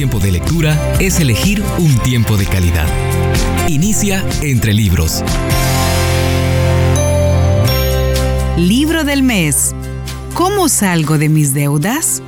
[0.00, 2.86] tiempo de lectura es elegir un tiempo de calidad.
[3.68, 5.22] Inicia entre libros.
[8.56, 9.74] Libro del mes.
[10.32, 12.22] ¿Cómo salgo de mis deudas?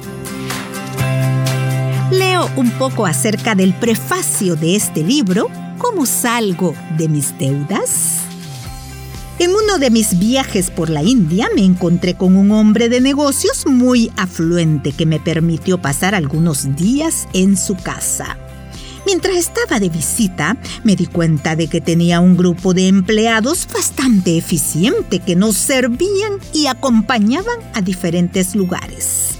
[2.11, 5.48] Leo un poco acerca del prefacio de este libro,
[5.79, 8.32] ¿Cómo salgo de mis deudas?
[9.43, 13.66] En uno de mis viajes por la India me encontré con un hombre de negocios
[13.66, 18.38] muy afluente que me permitió pasar algunos días en su casa.
[19.05, 24.38] Mientras estaba de visita, me di cuenta de que tenía un grupo de empleados bastante
[24.38, 29.38] eficiente que nos servían y acompañaban a diferentes lugares.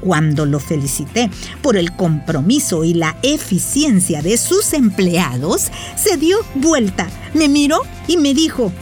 [0.00, 1.28] Cuando lo felicité
[1.60, 8.16] por el compromiso y la eficiencia de sus empleados, se dio vuelta, me miró y
[8.16, 8.72] me dijo,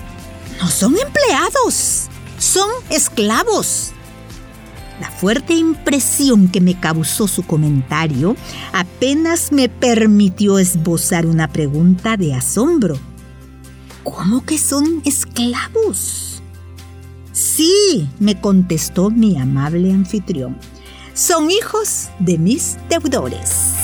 [0.60, 3.92] no son empleados, son esclavos.
[5.00, 8.36] La fuerte impresión que me causó su comentario
[8.74, 12.98] apenas me permitió esbozar una pregunta de asombro.
[14.04, 16.42] ¿Cómo que son esclavos?
[17.32, 20.58] Sí, me contestó mi amable anfitrión.
[21.14, 23.79] Son hijos de mis deudores.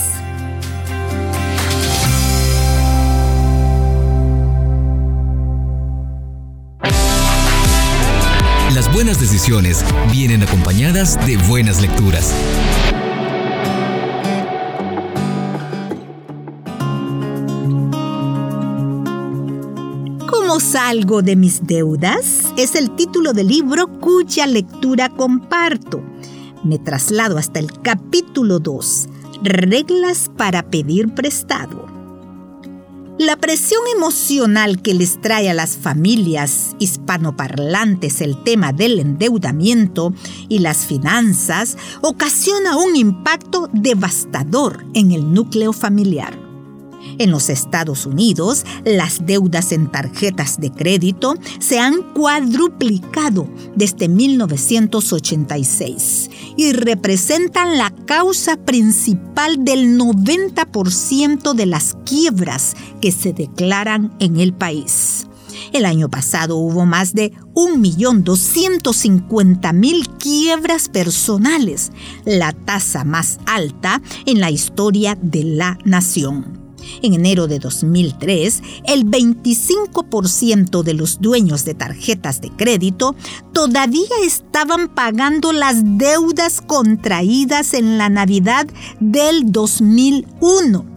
[8.96, 12.32] Buenas decisiones vienen acompañadas de buenas lecturas.
[20.26, 22.54] ¿Cómo salgo de mis deudas?
[22.56, 26.02] Es el título del libro cuya lectura comparto.
[26.64, 29.08] Me traslado hasta el capítulo 2,
[29.42, 31.95] Reglas para pedir prestado.
[33.18, 40.12] La presión emocional que les trae a las familias hispanoparlantes el tema del endeudamiento
[40.50, 46.45] y las finanzas ocasiona un impacto devastador en el núcleo familiar.
[47.18, 56.30] En los Estados Unidos, las deudas en tarjetas de crédito se han cuadruplicado desde 1986
[56.56, 64.52] y representan la causa principal del 90% de las quiebras que se declaran en el
[64.52, 65.26] país.
[65.72, 71.92] El año pasado hubo más de 1.250.000 quiebras personales,
[72.24, 76.65] la tasa más alta en la historia de la nación.
[77.02, 83.14] En enero de 2003, el 25% de los dueños de tarjetas de crédito
[83.52, 88.66] todavía estaban pagando las deudas contraídas en la Navidad
[89.00, 90.96] del 2001.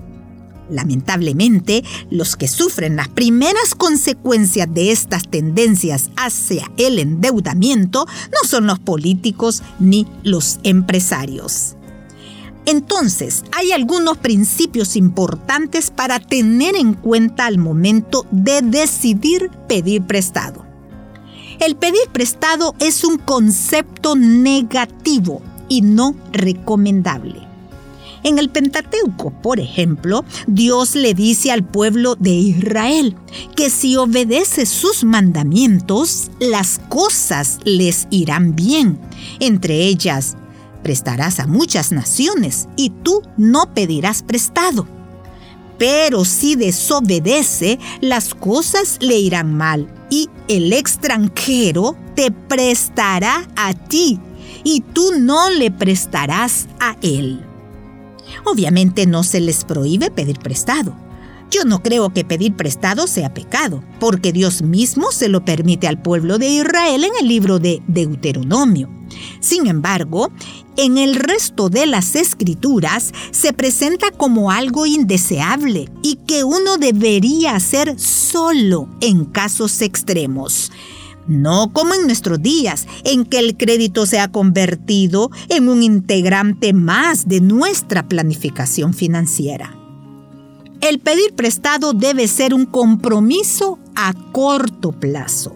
[0.69, 8.67] Lamentablemente, los que sufren las primeras consecuencias de estas tendencias hacia el endeudamiento no son
[8.67, 11.75] los políticos ni los empresarios.
[12.69, 20.63] Entonces, hay algunos principios importantes para tener en cuenta al momento de decidir pedir prestado.
[21.59, 27.41] El pedir prestado es un concepto negativo y no recomendable.
[28.21, 33.15] En el Pentateuco, por ejemplo, Dios le dice al pueblo de Israel
[33.55, 38.99] que si obedece sus mandamientos, las cosas les irán bien,
[39.39, 40.37] entre ellas
[40.83, 44.87] prestarás a muchas naciones y tú no pedirás prestado.
[45.77, 54.19] Pero si desobedece, las cosas le irán mal y el extranjero te prestará a ti
[54.63, 57.45] y tú no le prestarás a él.
[58.45, 60.95] Obviamente no se les prohíbe pedir prestado.
[61.51, 66.01] Yo no creo que pedir prestado sea pecado, porque Dios mismo se lo permite al
[66.01, 68.89] pueblo de Israel en el libro de Deuteronomio.
[69.39, 70.31] Sin embargo,
[70.77, 77.55] en el resto de las escrituras se presenta como algo indeseable y que uno debería
[77.55, 80.71] hacer solo en casos extremos.
[81.27, 86.73] No como en nuestros días, en que el crédito se ha convertido en un integrante
[86.73, 89.78] más de nuestra planificación financiera.
[90.81, 95.53] El pedir prestado debe ser un compromiso a corto plazo.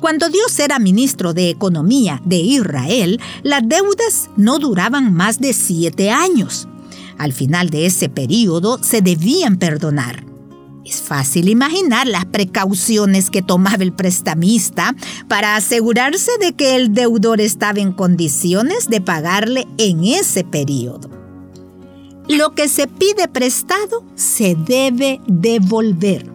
[0.00, 6.10] Cuando Dios era ministro de Economía de Israel, las deudas no duraban más de siete
[6.10, 6.66] años.
[7.18, 10.24] Al final de ese periodo se debían perdonar.
[10.86, 14.96] Es fácil imaginar las precauciones que tomaba el prestamista
[15.28, 21.19] para asegurarse de que el deudor estaba en condiciones de pagarle en ese periodo.
[22.30, 26.30] Lo que se pide prestado se debe devolver.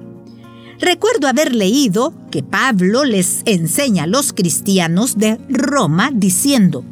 [0.81, 6.83] Recuerdo haber leído que Pablo les enseña a los cristianos de Roma diciendo,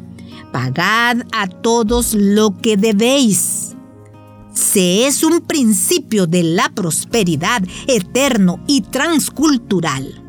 [0.52, 3.76] pagad a todos lo que debéis.
[4.54, 10.22] se es un principio de la prosperidad eterno y transcultural.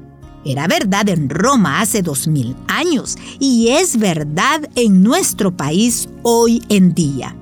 [0.44, 6.62] Era verdad en Roma hace dos mil años y es verdad en nuestro país hoy
[6.68, 7.38] en día.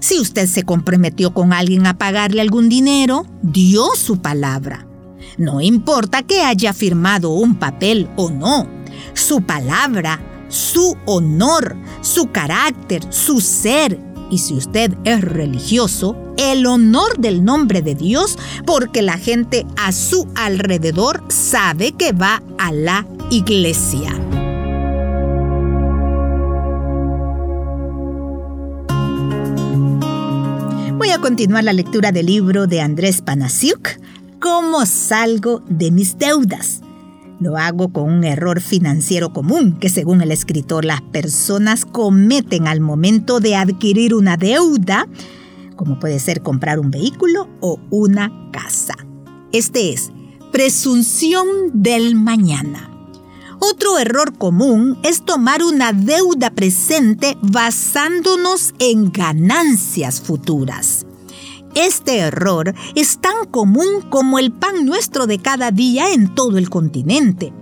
[0.00, 4.86] Si usted se comprometió con alguien a pagarle algún dinero, dio su palabra.
[5.38, 8.66] No importa que haya firmado un papel o no,
[9.14, 17.18] su palabra, su honor, su carácter, su ser y si usted es religioso, el honor
[17.18, 23.06] del nombre de Dios, porque la gente a su alrededor sabe que va a la
[23.30, 24.14] iglesia.
[31.20, 33.88] Continuar la lectura del libro de Andrés Panasiuk,
[34.40, 36.80] ¿Cómo salgo de mis deudas?
[37.40, 42.80] Lo hago con un error financiero común que según el escritor las personas cometen al
[42.80, 45.06] momento de adquirir una deuda,
[45.76, 48.94] como puede ser comprar un vehículo o una casa.
[49.52, 50.10] Este es
[50.52, 52.90] presunción del mañana.
[53.60, 61.04] Otro error común es tomar una deuda presente basándonos en ganancias futuras.
[61.80, 66.68] Este error es tan común como el pan nuestro de cada día en todo el
[66.68, 67.54] continente.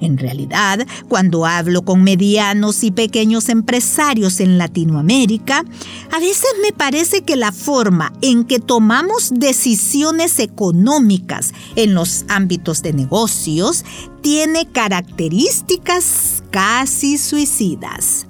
[0.00, 5.64] En realidad, cuando hablo con medianos y pequeños empresarios en Latinoamérica,
[6.10, 12.80] a veces me parece que la forma en que tomamos decisiones económicas en los ámbitos
[12.80, 13.84] de negocios
[14.22, 18.27] tiene características casi suicidas.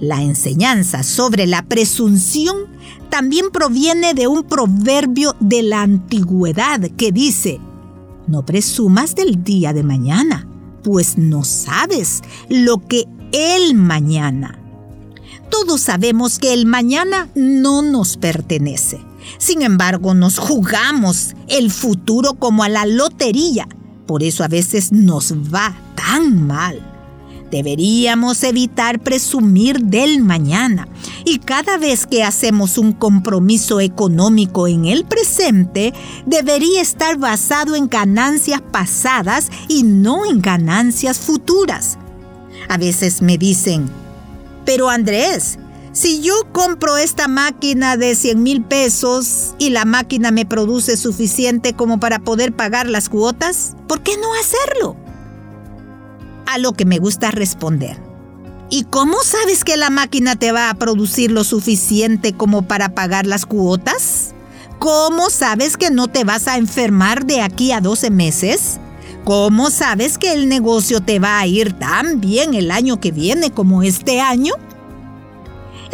[0.00, 2.56] La enseñanza sobre la presunción
[3.10, 7.60] también proviene de un proverbio de la antigüedad que dice,
[8.26, 10.46] no presumas del día de mañana,
[10.84, 14.58] pues no sabes lo que el mañana.
[15.50, 19.00] Todos sabemos que el mañana no nos pertenece.
[19.38, 23.66] Sin embargo, nos jugamos el futuro como a la lotería.
[24.06, 26.87] Por eso a veces nos va tan mal.
[27.50, 30.86] Deberíamos evitar presumir del mañana
[31.24, 35.94] y cada vez que hacemos un compromiso económico en el presente,
[36.26, 41.98] debería estar basado en ganancias pasadas y no en ganancias futuras.
[42.68, 43.88] A veces me dicen,
[44.66, 45.58] pero Andrés,
[45.92, 51.72] si yo compro esta máquina de 100 mil pesos y la máquina me produce suficiente
[51.72, 55.07] como para poder pagar las cuotas, ¿por qué no hacerlo?
[56.48, 57.96] A lo que me gusta responder.
[58.70, 63.26] ¿Y cómo sabes que la máquina te va a producir lo suficiente como para pagar
[63.26, 64.34] las cuotas?
[64.78, 68.78] ¿Cómo sabes que no te vas a enfermar de aquí a 12 meses?
[69.24, 73.50] ¿Cómo sabes que el negocio te va a ir tan bien el año que viene
[73.50, 74.54] como este año?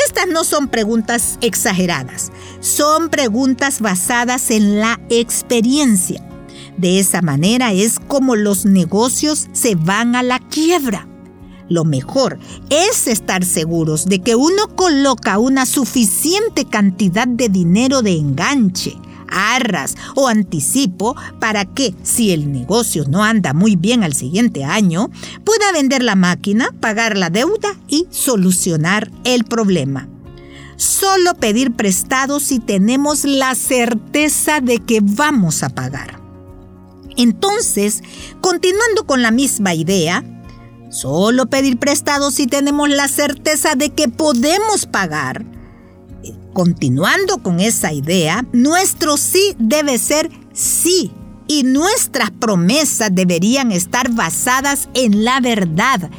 [0.04, 2.30] Estas no son preguntas exageradas,
[2.60, 6.23] son preguntas basadas en la experiencia.
[6.76, 11.08] De esa manera es como los negocios se van a la quiebra.
[11.68, 12.38] Lo mejor
[12.68, 18.96] es estar seguros de que uno coloca una suficiente cantidad de dinero de enganche,
[19.28, 25.10] arras o anticipo para que, si el negocio no anda muy bien al siguiente año,
[25.44, 30.08] pueda vender la máquina, pagar la deuda y solucionar el problema.
[30.76, 36.23] Solo pedir prestado si tenemos la certeza de que vamos a pagar.
[37.16, 38.02] Entonces,
[38.40, 40.24] continuando con la misma idea,
[40.90, 45.44] solo pedir prestado si tenemos la certeza de que podemos pagar.
[46.52, 51.12] Continuando con esa idea, nuestro sí debe ser sí
[51.48, 56.10] y nuestras promesas deberían estar basadas en la verdad.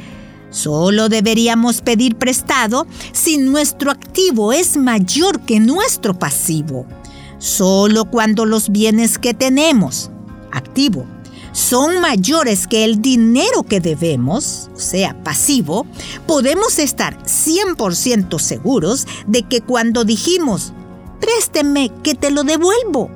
[0.50, 6.86] Solo deberíamos pedir prestado si nuestro activo es mayor que nuestro pasivo.
[7.38, 10.10] Solo cuando los bienes que tenemos,
[10.56, 11.06] activo
[11.56, 15.86] son mayores que el dinero que debemos, o sea, pasivo,
[16.26, 20.74] podemos estar 100% seguros de que cuando dijimos,
[21.18, 23.10] présteme que te lo devuelvo,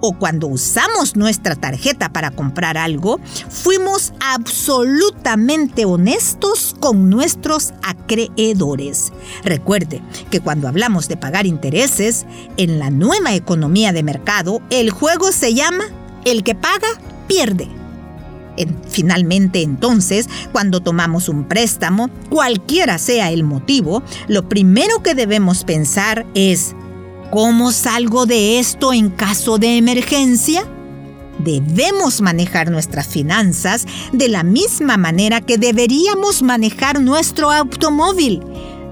[0.00, 9.12] o cuando usamos nuestra tarjeta para comprar algo, fuimos absolutamente honestos con nuestros acreedores.
[9.42, 10.00] Recuerde
[10.30, 12.24] que cuando hablamos de pagar intereses,
[12.56, 15.86] en la nueva economía de mercado, el juego se llama
[16.24, 16.88] el que paga,
[17.26, 17.68] pierde.
[18.88, 26.24] Finalmente, entonces, cuando tomamos un préstamo, cualquiera sea el motivo, lo primero que debemos pensar
[26.34, 26.74] es,
[27.30, 30.68] ¿cómo salgo de esto en caso de emergencia?
[31.40, 38.40] Debemos manejar nuestras finanzas de la misma manera que deberíamos manejar nuestro automóvil,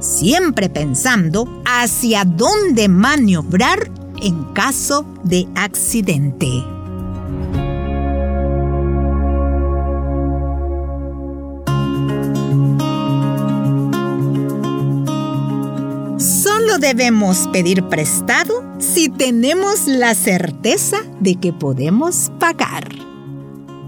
[0.01, 6.65] siempre pensando hacia dónde maniobrar en caso de accidente.
[16.83, 22.89] Debemos pedir prestado si tenemos la certeza de que podemos pagar.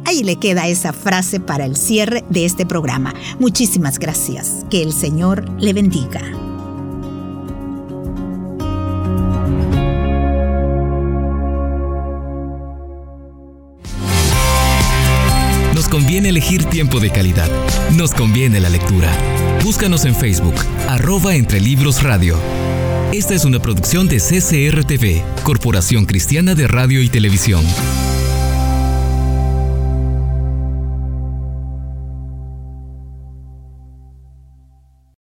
[0.07, 3.13] Ahí le queda esa frase para el cierre de este programa.
[3.41, 4.65] Muchísimas gracias.
[4.71, 6.21] Que el Señor le bendiga.
[15.75, 17.49] Nos conviene elegir tiempo de calidad.
[17.97, 19.11] Nos conviene la lectura.
[19.65, 20.55] Búscanos en Facebook,
[20.89, 22.37] arroba entre libros radio.
[23.15, 27.65] Esta es una producción de CCRTV, Corporación Cristiana de Radio y Televisión.